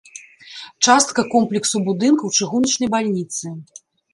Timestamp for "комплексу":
1.35-1.83